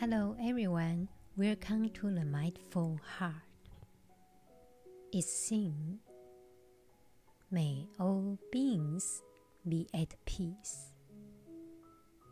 [0.00, 1.08] Hello, everyone.
[1.36, 3.34] Welcome to the Mindful Heart.
[5.12, 5.98] It's Xin.
[7.50, 9.22] May all beings
[9.68, 10.90] be at peace.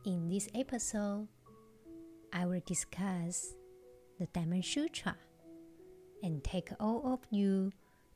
[0.05, 1.29] In this episode,
[2.33, 3.55] I will discuss
[4.19, 5.15] the Diamond Sutra
[6.23, 7.73] and take all of you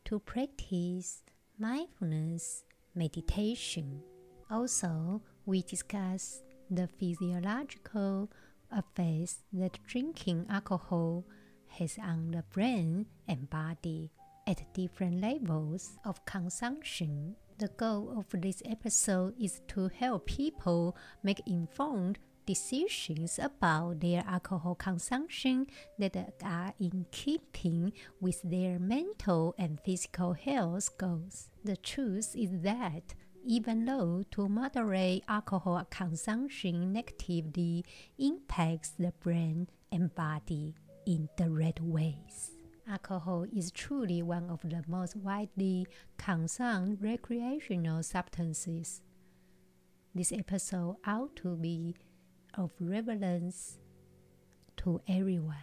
[0.06, 1.22] to practice
[1.58, 2.64] mindfulness
[2.95, 4.02] meditation.
[4.50, 8.30] Also, we discuss the physiological
[8.75, 11.25] effects that drinking alcohol
[11.68, 14.11] has on the brain and body
[14.46, 17.36] at different levels of consumption.
[17.58, 24.75] The goal of this episode is to help people make informed decisions about their alcohol
[24.75, 25.67] consumption
[25.98, 31.48] that are in keeping with their mental and physical health goals.
[31.64, 33.14] The truth is that
[33.47, 37.84] even though to moderate alcohol consumption negatively
[38.19, 40.75] impacts the brain and body
[41.06, 42.53] in direct ways.
[42.89, 49.03] Alcohol is truly one of the most widely consumed recreational substances.
[50.15, 51.95] This episode ought to be
[52.55, 53.78] of relevance
[54.78, 55.56] to everyone.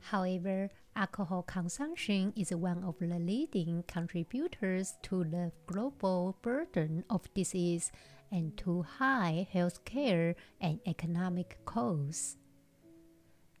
[0.00, 7.90] However, alcohol consumption is one of the leading contributors to the global burden of disease
[8.30, 12.36] and to high healthcare and economic costs.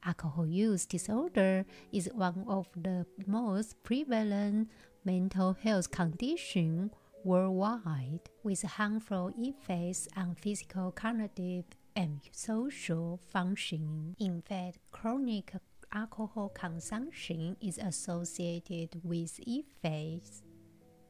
[0.04, 4.68] Alcohol use disorder is one of the most prevalent
[5.04, 6.90] mental health conditions
[7.24, 11.64] worldwide, with harmful effects on physical, cognitive,
[11.96, 14.14] and social functioning.
[14.18, 15.54] In fact, chronic
[15.94, 20.42] alcohol consumption is associated with effects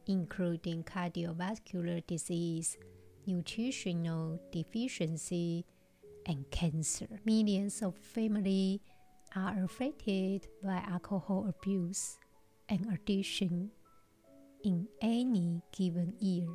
[0.07, 2.77] including cardiovascular disease,
[3.27, 5.65] nutritional deficiency,
[6.27, 7.07] and cancer.
[7.25, 8.81] Millions of families
[9.37, 12.19] are affected by alcohol abuse
[12.69, 13.71] and addiction
[14.63, 16.49] in any given year.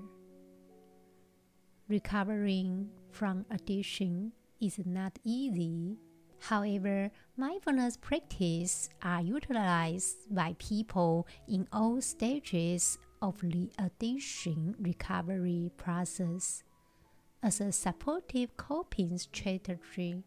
[1.88, 4.31] Recovering from addiction
[4.62, 5.98] is not easy.
[6.40, 16.64] However, mindfulness practices are utilized by people in all stages of the addiction recovery process
[17.44, 20.24] as a supportive coping strategy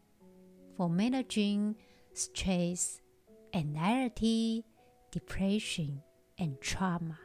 [0.77, 1.75] for managing
[2.13, 3.01] stress,
[3.53, 4.63] anxiety,
[5.11, 6.01] depression,
[6.37, 7.17] and trauma.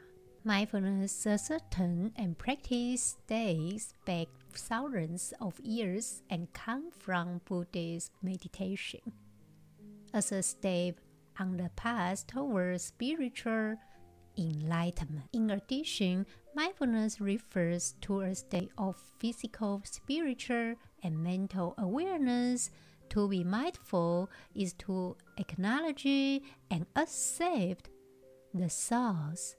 [0.44, 9.00] Mindfulness ascertain and practice dates back thousands of years and come from Buddhist meditation.
[10.12, 11.00] As a step
[11.38, 13.76] on the path towards spiritual
[14.36, 15.26] enlightenment.
[15.32, 22.70] In addition, mindfulness refers to a state of physical, spiritual, and mental awareness.
[23.10, 26.04] To be mindful is to acknowledge
[26.70, 27.88] and accept
[28.54, 29.56] the thoughts,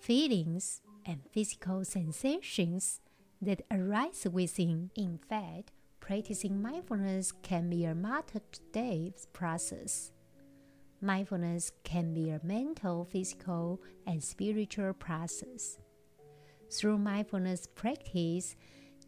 [0.00, 3.00] feelings, and physical sensations
[3.42, 4.90] that arise within.
[4.94, 10.12] In fact, practicing mindfulness can be a multi-day process.
[11.00, 15.78] Mindfulness can be a mental, physical, and spiritual process.
[16.70, 18.54] Through mindfulness practice,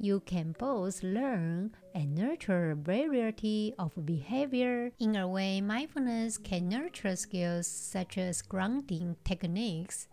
[0.01, 4.91] you can both learn and nurture a variety of behavior.
[4.99, 10.09] In a way, mindfulness can nurture skills such as grounding techniques,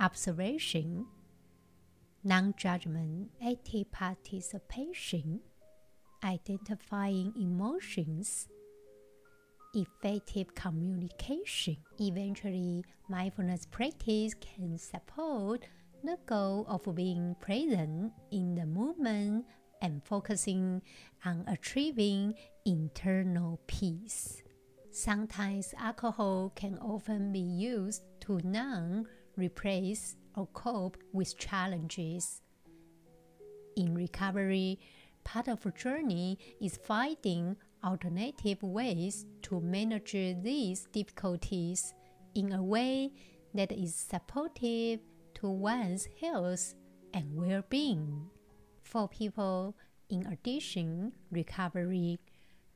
[0.00, 1.06] observation,
[2.24, 5.40] non judgment, active participation,
[6.24, 8.48] identifying emotions,
[9.74, 11.76] effective communication.
[12.00, 15.66] Eventually, mindfulness practice can support
[16.02, 19.44] the goal of being present in the moment
[19.82, 20.80] and focusing
[21.24, 24.42] on achieving internal peace.
[24.90, 29.06] Sometimes alcohol can often be used to numb,
[29.36, 32.40] replace, or cope with challenges.
[33.76, 34.78] In recovery,
[35.24, 41.94] part of the journey is finding alternative ways to manage these difficulties
[42.34, 43.12] in a way
[43.52, 45.00] that is supportive
[45.34, 46.74] to one's health
[47.12, 48.30] and well being.
[48.82, 49.76] For people
[50.08, 52.18] in addiction recovery,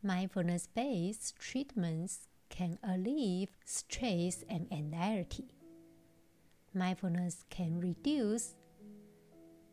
[0.03, 5.58] mindfulness based treatments can alleviate stress and anxiety.
[6.79, 8.55] Mindfulness can reduce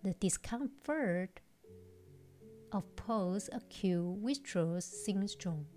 [0.02, 1.40] the discomfort
[2.72, 5.68] of post-acute withdrawal syndrome.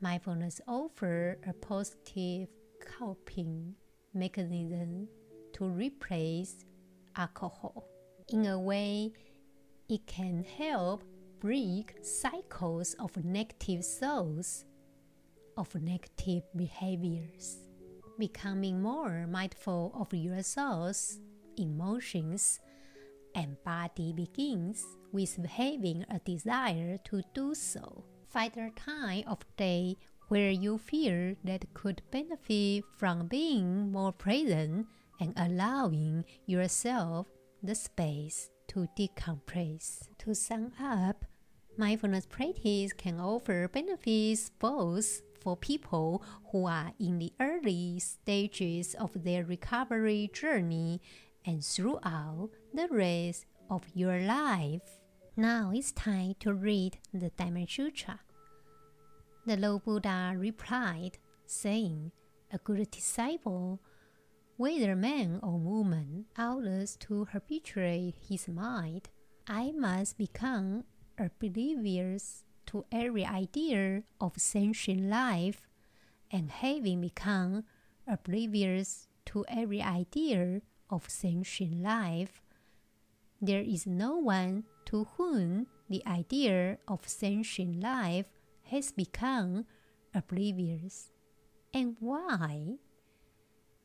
[0.00, 2.48] Mindfulness offers a positive
[2.80, 3.74] coping
[4.14, 5.06] mechanism
[5.52, 6.64] to replace
[7.14, 7.84] alcohol.
[8.30, 9.12] In a way,
[9.90, 11.04] it can help
[11.40, 14.64] break cycles of negative thoughts,
[15.58, 17.67] of negative behaviors.
[18.18, 21.20] Becoming more mindful of your thoughts,
[21.56, 22.58] emotions,
[23.34, 28.04] and body begins with having a desire to do so.
[28.28, 29.96] Find a time of day
[30.28, 34.86] where you feel that could benefit from being more present
[35.20, 37.26] and allowing yourself
[37.62, 40.08] the space to decompress.
[40.18, 41.24] To sum up,
[41.76, 49.24] mindfulness practice can offer benefits both for people who are in the early stages of
[49.24, 51.00] their recovery journey
[51.44, 55.00] and throughout the rest of your life.
[55.36, 58.20] Now it's time to read the Diamond Sutra.
[59.46, 62.12] The Lord Buddha replied, saying,
[62.52, 63.80] A good disciple,
[64.56, 66.64] whether man or woman, ought
[67.00, 69.08] to habituate his mind.
[69.46, 70.84] I must become
[71.18, 75.66] oblivious to every idea of sentient life,
[76.30, 77.64] and having become
[78.06, 80.60] oblivious to every idea
[80.90, 82.42] of sentient life,
[83.40, 88.26] there is no one to whom the idea of sentient life
[88.64, 89.64] has become
[90.14, 91.10] oblivious.
[91.72, 92.76] And why?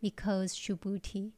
[0.01, 1.31] Because Subhuti,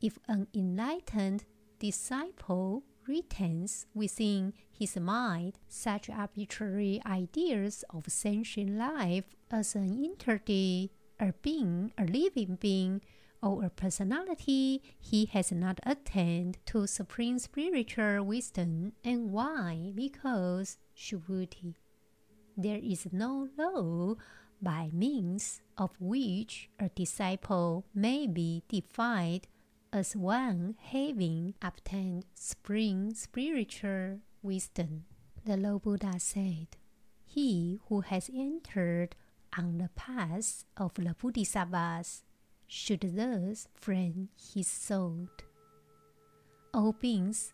[0.00, 1.44] if an enlightened
[1.78, 11.34] disciple retains within his mind such arbitrary ideas of sentient life as an entity, a
[11.42, 13.02] being, a living being,
[13.42, 18.92] or a personality, he has not attained to supreme spiritual wisdom.
[19.02, 19.92] And why?
[19.94, 21.74] Because Subhuti.
[22.56, 24.16] There is no law
[24.60, 29.46] by means of which a disciple may be defined
[29.92, 35.04] as one having obtained spring spiritual wisdom.
[35.44, 36.68] The Lord Buddha said,
[37.26, 39.16] He who has entered
[39.58, 42.22] on the path of the Bodhisattvas
[42.66, 45.28] should thus frame his soul.
[46.72, 47.52] All beings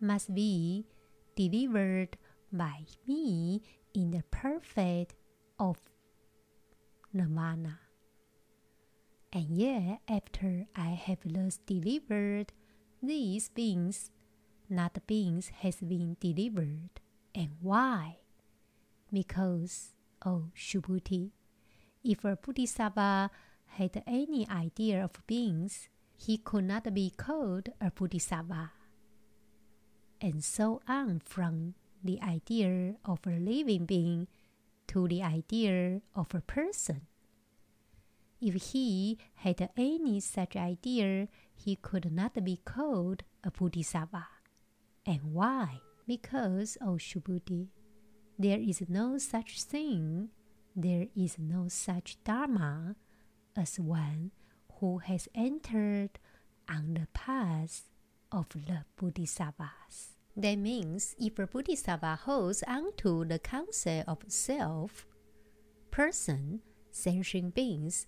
[0.00, 0.84] must be
[1.34, 2.18] delivered
[2.52, 3.62] by me
[3.94, 5.14] in the perfect
[5.58, 5.78] of
[7.12, 7.78] nirvana.
[9.32, 12.52] And yet, after I have thus delivered
[13.02, 14.10] these beings,
[14.68, 17.00] not beings has been delivered.
[17.34, 18.18] And why?
[19.12, 19.94] Because,
[20.24, 21.30] oh Subhuti,
[22.02, 23.30] if a Bodhisattva
[23.66, 28.72] had any idea of beings, he could not be called a Bodhisattva.
[30.20, 34.26] And so on from the idea of a living being
[34.88, 37.06] to the idea of a person.
[38.40, 44.26] If he had any such idea, he could not be called a Bodhisattva.
[45.04, 45.80] And why?
[46.06, 47.66] Because, O oh
[48.38, 50.30] there is no such thing,
[50.74, 52.96] there is no such Dharma
[53.54, 54.30] as one
[54.80, 56.18] who has entered
[56.66, 57.90] on the path
[58.32, 60.16] of the Bodhisattvas.
[60.34, 65.06] That means if a Bodhisattva holds onto the concept of self,
[65.90, 68.06] person, sentient beings,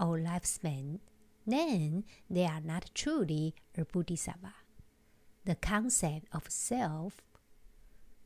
[0.00, 1.00] or lifespan,
[1.46, 4.54] then they are not truly a Bodhisattva.
[5.44, 7.20] The concept of self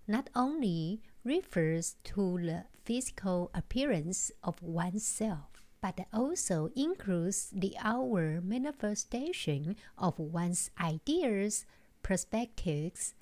[0.06, 9.76] not only refers to the physical appearance of oneself, but also includes the outward manifestation
[9.98, 11.66] of one's ideas,
[12.02, 13.14] perspectives,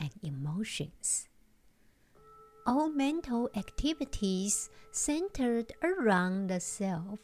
[0.00, 1.28] and emotions.
[2.66, 7.18] All mental activities centered around the self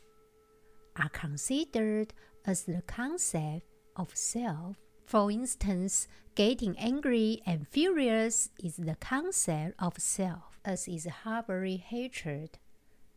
[0.98, 2.14] are considered
[2.46, 4.76] as the concept of self.
[5.06, 12.58] For instance, getting angry and furious is the concept of self, as is harboring hatred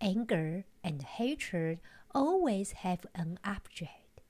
[0.01, 1.79] anger and hatred
[2.13, 4.21] always have an object.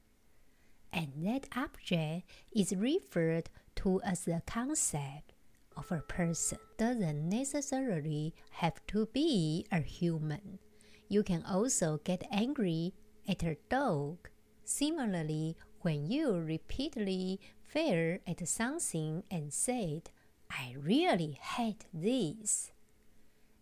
[0.92, 5.34] And that object is referred to as the concept
[5.76, 6.58] of a person.
[6.78, 10.60] Doesn't necessarily have to be a human.
[11.08, 12.94] You can also get angry
[13.28, 14.30] at a dog.
[14.64, 20.10] Similarly, when you repeatedly fail at something and said,
[20.50, 22.72] I really hate this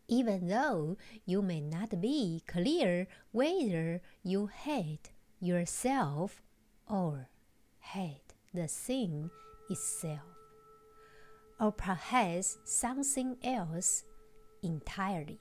[0.08, 6.42] even though you may not be clear whether you hate yourself
[6.88, 7.28] or
[7.80, 9.30] hate the thing
[9.70, 10.20] itself,
[11.60, 14.04] or perhaps something else
[14.62, 15.40] entirely.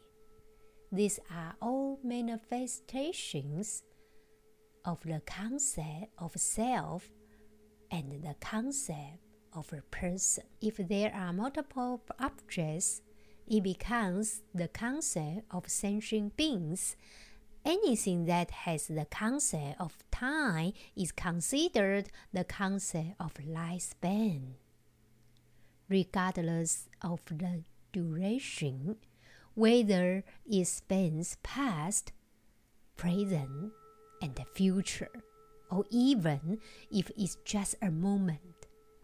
[0.90, 3.83] These are all manifestations
[4.85, 7.11] of the concept of self
[7.91, 9.19] and the concept
[9.53, 10.45] of a person.
[10.61, 13.00] If there are multiple objects,
[13.47, 16.97] it becomes the concept of sentient beings.
[17.64, 24.55] Anything that has the concept of time is considered the concept of lifespan.
[25.88, 27.62] Regardless of the
[27.93, 28.97] duration,
[29.55, 32.12] whether it spans past,
[32.97, 33.73] present,
[34.25, 35.12] and the future,
[35.71, 36.59] or even
[36.90, 38.40] if it's just a moment.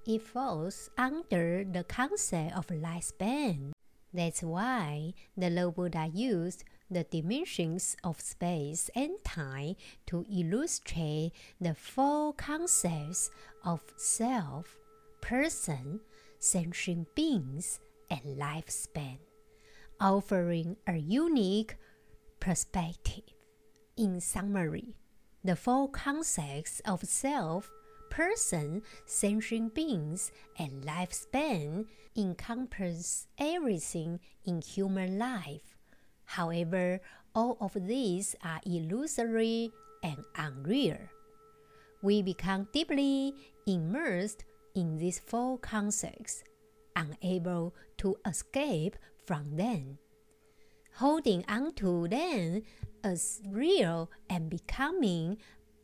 [0.06, 3.72] It falls under the concept of lifespan.
[4.14, 11.74] That's why the Lord Buddha used the dimensions of space and time to illustrate the
[11.74, 13.30] four concepts
[13.62, 14.78] of self,
[15.20, 16.00] person,
[16.38, 17.78] sentient beings,
[18.10, 19.18] and lifespan,
[20.00, 21.76] offering a unique
[22.40, 23.28] perspective.
[23.98, 24.96] In summary,
[25.42, 27.70] the four concepts of self,
[28.11, 35.76] person, sentient beings, and lifespan encompass everything in human life.
[36.25, 37.00] However,
[37.35, 39.70] all of these are illusory
[40.02, 40.99] and unreal.
[42.02, 43.35] We become deeply
[43.66, 44.44] immersed
[44.75, 46.42] in these four concepts,
[46.97, 49.99] unable to escape from them.
[51.00, 52.61] Holding on to them
[53.02, 55.38] as real and becoming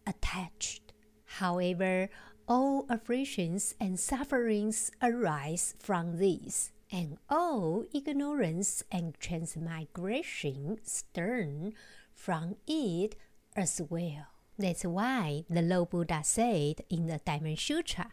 [0.06, 0.92] attached.
[1.24, 2.10] However,
[2.46, 11.72] all afflictions and sufferings arise from this, and all ignorance and transmigration stem
[12.12, 13.16] from it
[13.56, 14.26] as well.
[14.58, 18.12] That's why the Lord Buddha said in the Diamond Sutra,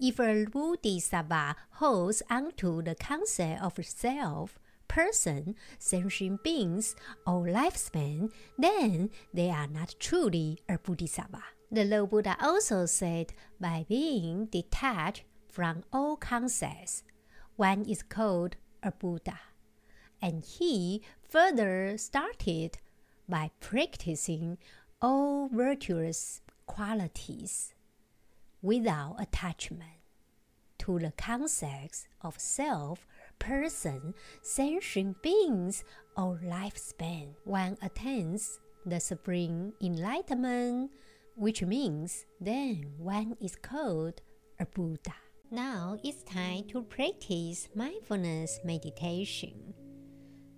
[0.00, 4.58] if a bodhisattva holds onto the concept of self,
[4.90, 8.28] person, sentient beings, or lifespan,
[8.58, 11.44] then they are not truly a bodhisattva.
[11.70, 17.04] The Lord Buddha also said by being detached from all concepts,
[17.54, 19.38] one is called a Buddha.
[20.20, 22.78] And he further started
[23.28, 24.58] by practicing
[25.00, 27.74] all virtuous qualities
[28.60, 30.02] without attachment
[30.78, 33.06] to the concepts of self
[33.40, 35.82] person, sentient beings,
[36.16, 37.34] or lifespan.
[37.44, 40.92] One attains the supreme enlightenment,
[41.34, 44.20] which means then one is called
[44.60, 45.14] a Buddha.
[45.50, 49.74] Now it's time to practice mindfulness meditation.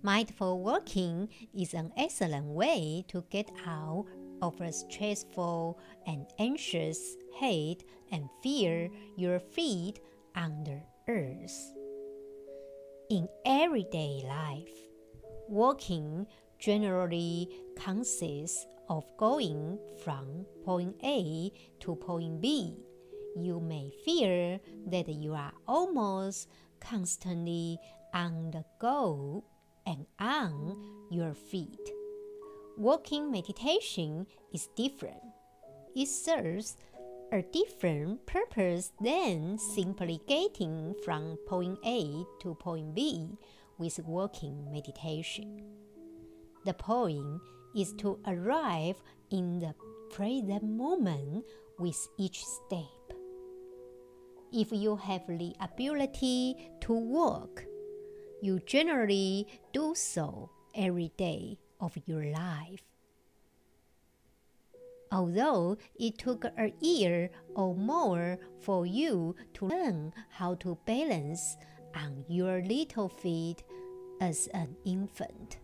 [0.03, 4.05] Mindful walking is an excellent way to get out
[4.41, 7.77] of a stressful and anxious head
[8.11, 9.99] and feel your feet
[10.35, 11.72] under earth.
[13.13, 14.73] In everyday life,
[15.47, 16.25] walking
[16.57, 21.51] generally consists of going from point A
[21.81, 22.75] to point B.
[23.35, 27.77] You may feel that you are almost constantly
[28.15, 29.43] on the go
[29.85, 30.75] and on
[31.11, 31.91] your feet.
[32.79, 35.21] Walking meditation is different.
[35.95, 36.77] It serves
[37.33, 43.27] a different purpose than simply getting from point A to point B
[43.79, 45.63] with walking meditation.
[46.63, 47.41] The point
[47.75, 49.73] is to arrive in the
[50.11, 51.45] present moment
[51.79, 53.17] with each step.
[54.51, 57.65] If you have the ability to walk,
[58.43, 62.83] you generally do so every day of your life
[65.13, 71.55] although it took a year or more for you to learn how to balance
[71.95, 73.63] on your little feet
[74.19, 75.59] as an infant.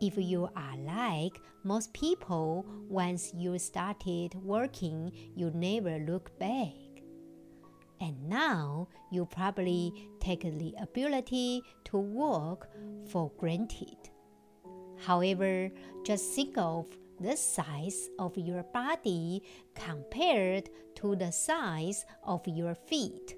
[0.00, 6.74] If you are like most people, once you started working, you never look back.
[8.00, 12.68] And now you probably take the ability to walk
[13.08, 13.96] for granted.
[14.98, 15.70] However,
[16.04, 16.86] just think of
[17.22, 19.42] the size of your body
[19.74, 23.36] compared to the size of your feet.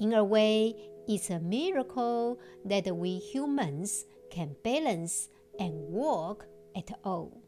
[0.00, 0.74] In a way,
[1.08, 6.46] it's a miracle that we humans can balance and walk
[6.76, 7.42] at all.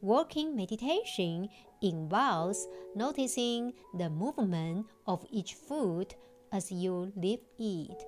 [0.00, 1.48] Walking meditation
[1.82, 6.14] involves noticing the movement of each foot
[6.52, 8.04] as you lift it.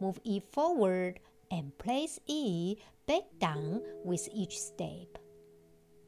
[0.00, 5.18] Move it forward and place it back down with each step.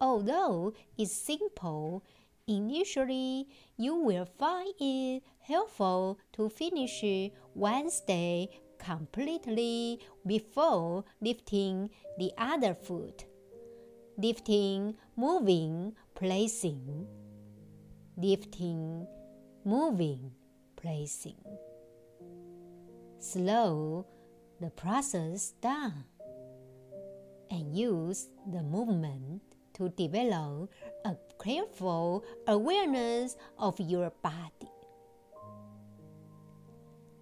[0.00, 2.04] Although it's simple,
[2.46, 7.04] initially you will find it helpful to finish
[7.54, 13.24] one step completely before lifting the other foot.
[14.16, 17.06] Lifting, moving, placing.
[18.16, 19.06] Lifting,
[19.64, 20.32] moving,
[20.76, 21.44] placing.
[23.20, 24.06] Slow
[24.60, 26.04] the process down
[27.50, 29.42] and use the movement
[29.74, 30.70] to develop
[31.04, 34.70] a careful awareness of your body.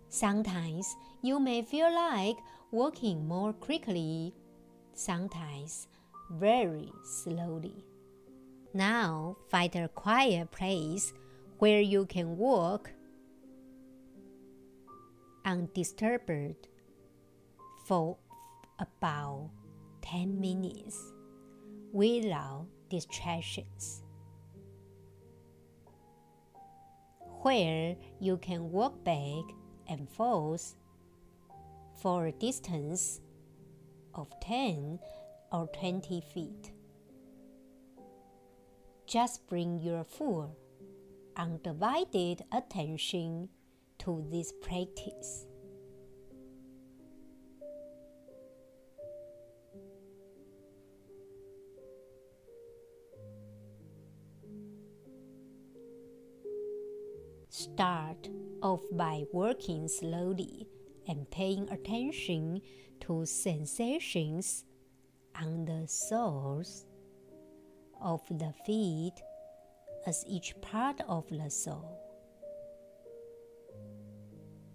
[0.08, 2.36] Sometimes you may feel like
[2.70, 4.32] walking more quickly,
[4.94, 5.88] sometimes
[6.30, 7.84] very slowly.
[8.72, 11.12] Now find a quiet place
[11.58, 12.90] where you can walk
[15.44, 16.68] undisturbed
[17.86, 18.16] for
[18.78, 19.50] about
[20.02, 21.12] 10 minutes
[21.92, 24.02] without distractions.
[27.42, 29.44] Where you can walk back
[29.88, 30.74] and forth
[32.02, 33.20] for a distance
[34.14, 34.98] of 10
[35.52, 36.72] or 20 feet.
[39.06, 40.56] Just bring your full,
[41.36, 43.48] undivided attention
[43.98, 45.46] to this practice.
[57.76, 58.30] Start
[58.62, 60.66] off by working slowly
[61.06, 62.62] and paying attention
[63.02, 64.64] to sensations
[65.38, 66.86] on the soles
[68.00, 69.12] of the feet
[70.06, 72.00] as each part of the sole.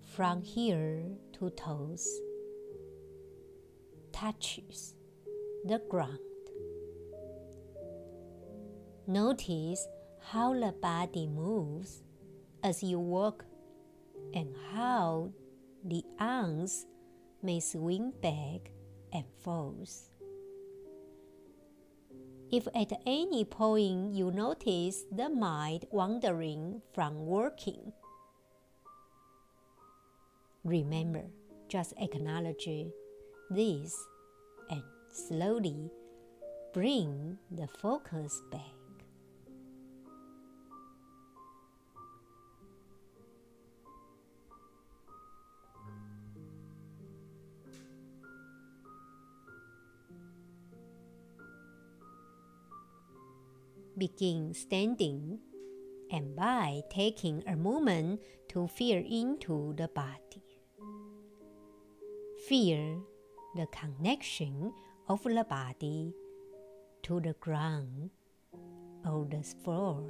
[0.05, 1.01] From here
[1.39, 2.07] to toes
[4.13, 4.93] touches
[5.65, 6.19] the ground.
[9.07, 9.87] Notice
[10.19, 12.03] how the body moves
[12.63, 13.45] as you walk
[14.33, 15.31] and how
[15.83, 16.85] the arms
[17.41, 18.71] may swing back
[19.13, 20.09] and forth.
[22.51, 27.93] If at any point you notice the mind wandering from working,
[30.63, 31.23] remember,
[31.69, 32.67] just acknowledge
[33.49, 33.95] this
[34.69, 35.89] and slowly
[36.73, 38.80] bring the focus back.
[54.01, 55.37] Begin standing
[56.09, 60.41] and by taking a moment to feel into the body.
[62.49, 63.05] Feel
[63.55, 64.73] the connection
[65.07, 66.15] of the body
[67.03, 68.09] to the ground
[69.05, 70.01] or the floor.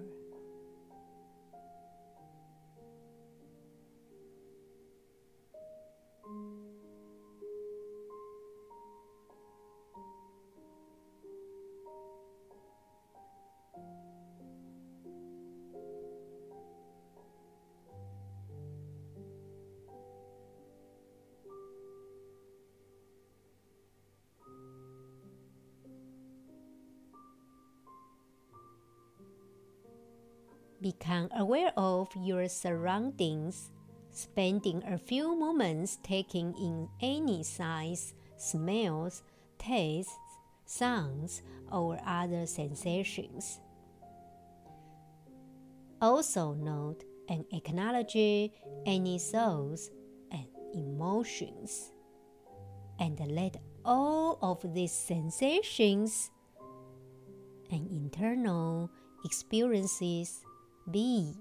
[32.15, 33.71] Your surroundings,
[34.11, 39.23] spending a few moments taking in any sights, smells,
[39.57, 40.13] tastes,
[40.65, 43.59] sounds, or other sensations.
[46.01, 48.15] Also note and acknowledge
[48.85, 49.91] any thoughts
[50.31, 51.91] and emotions,
[52.99, 56.31] and let all of these sensations
[57.71, 58.89] and internal
[59.23, 60.41] experiences
[60.89, 61.33] be.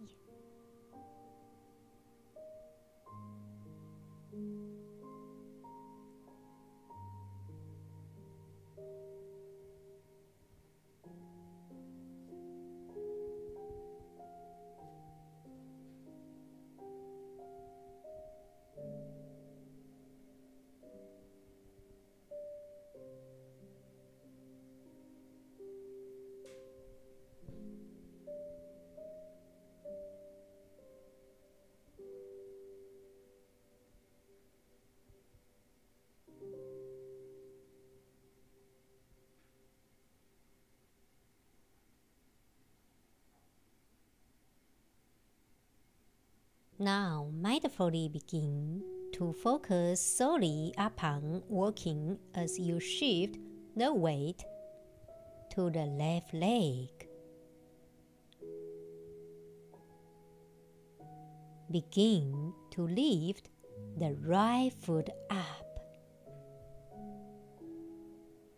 [46.83, 53.37] Now, mindfully begin to focus solely upon walking as you shift
[53.77, 54.43] the weight
[55.51, 56.89] to the left leg.
[61.71, 63.51] Begin to lift
[63.99, 65.85] the right foot up.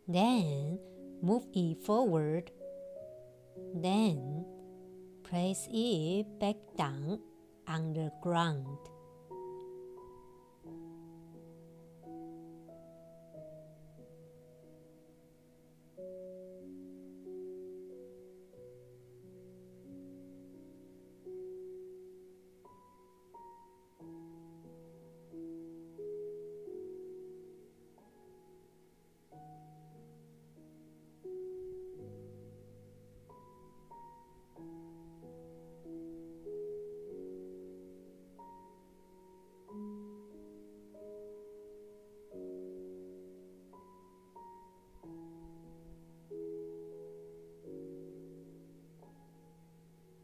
[0.07, 0.79] Then
[1.21, 2.53] move it forward.
[3.75, 4.47] Then
[5.25, 7.19] place it back down
[7.69, 8.92] on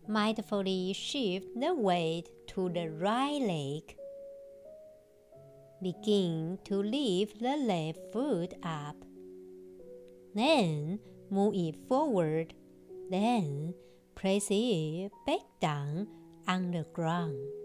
[0.09, 3.95] Mindfully shift the weight to the right leg.
[5.83, 8.97] Begin to lift the left foot up.
[10.35, 10.99] Then
[11.31, 12.55] move it forward.
[13.11, 13.75] Then
[14.15, 16.09] place it back down
[16.47, 17.58] on the ground.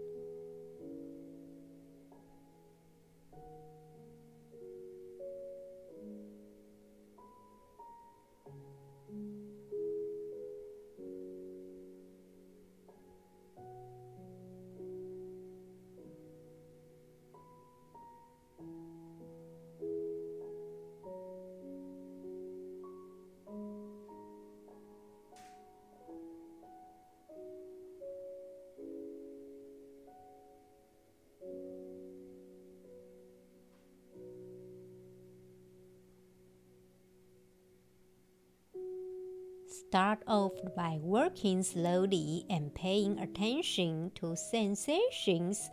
[39.94, 45.70] Start off by working slowly and paying attention to sensations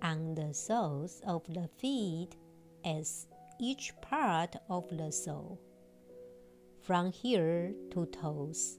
[0.00, 2.30] on the soles of the feet
[2.82, 3.26] as
[3.60, 5.60] each part of the sole,
[6.80, 8.78] from here to toes,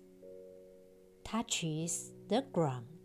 [1.24, 2.99] touches the ground.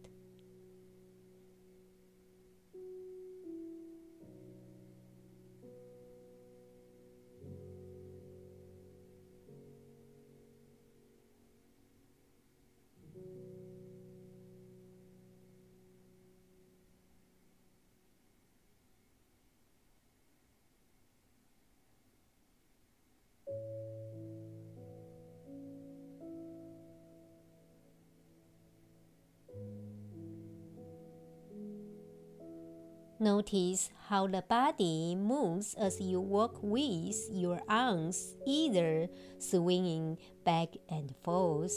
[33.25, 39.09] Notice how the body moves as you walk with your arms either
[39.39, 41.73] swinging back and forth.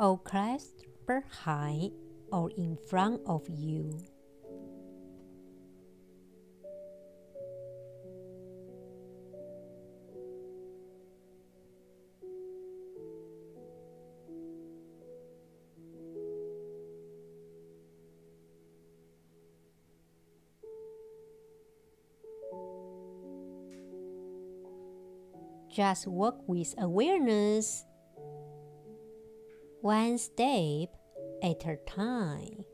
[0.00, 1.90] or clasped behind
[2.30, 3.90] or in front of you.
[25.74, 27.84] Just work with awareness,
[29.80, 30.90] one step
[31.42, 32.64] at a time.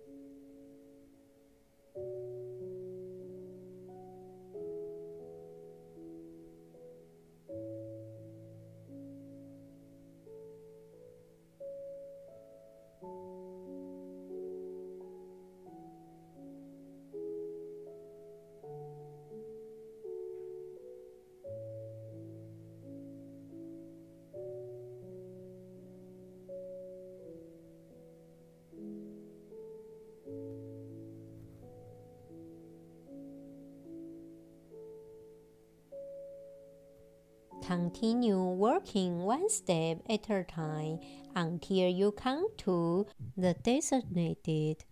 [37.70, 40.98] Continue working one step at a time
[41.36, 43.06] until you come to
[43.36, 44.82] the designated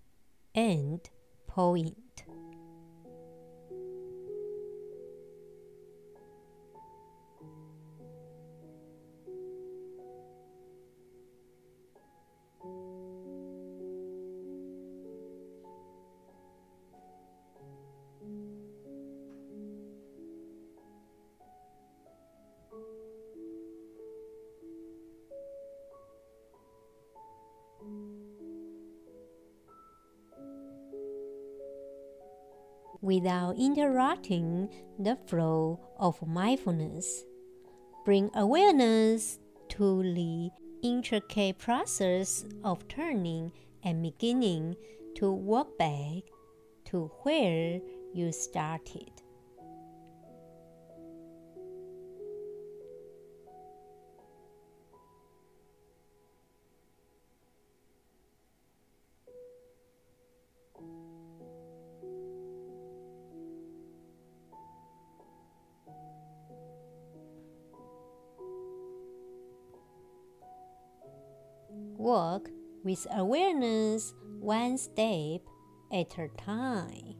[0.54, 1.10] end
[1.48, 1.98] point.
[33.00, 37.24] Without interrupting the flow of mindfulness.
[38.04, 39.38] Bring awareness
[39.70, 40.50] to the
[40.82, 44.76] intricate process of turning and beginning
[45.16, 46.22] to walk back
[46.86, 47.80] to where
[48.14, 49.10] you started.
[72.88, 75.42] With awareness one step
[75.92, 77.17] at a time.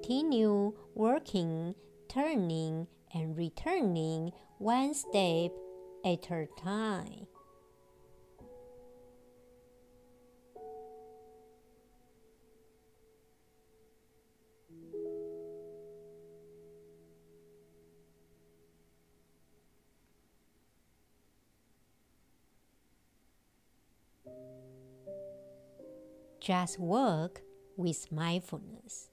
[0.00, 1.74] Continue working,
[2.08, 5.50] turning and returning one step
[6.04, 7.26] at a time.
[26.40, 27.42] Just work
[27.76, 29.08] with mindfulness.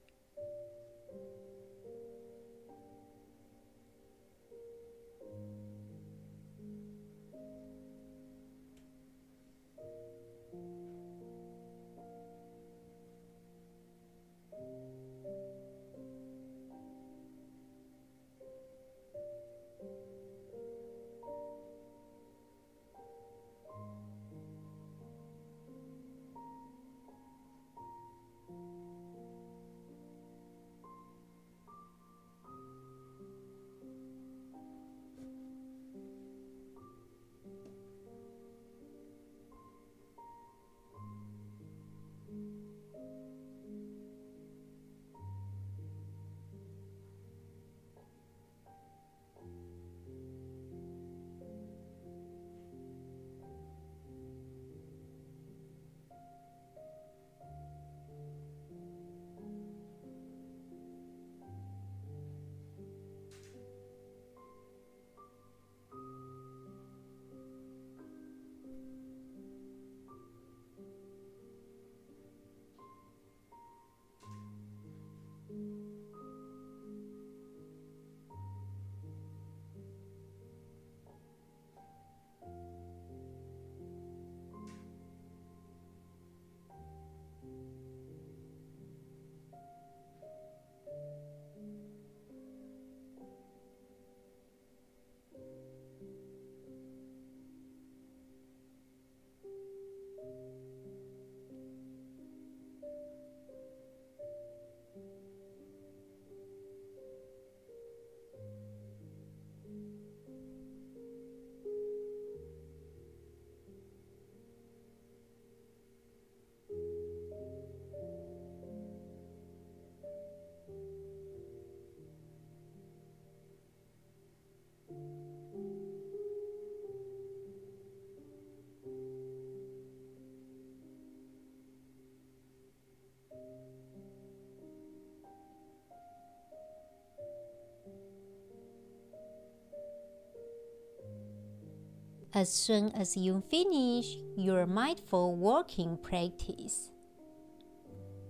[142.36, 146.92] As soon as you finish your mindful walking practice.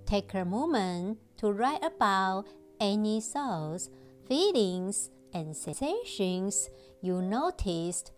[0.05, 2.45] Take a moment to write about
[2.79, 3.89] any thoughts,
[4.27, 6.69] feelings, and sensations
[7.01, 8.11] you noticed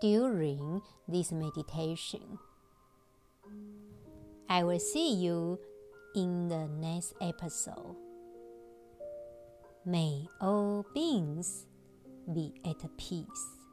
[0.00, 2.38] during this meditation.
[4.48, 5.58] I will see you
[6.14, 7.96] in the next episode.
[9.84, 11.66] May all beings
[12.32, 13.63] be at peace.